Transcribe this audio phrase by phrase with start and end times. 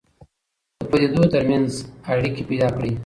[0.77, 1.69] د پديدو تر منځ
[2.13, 2.91] اړيکي پيدا کړئ.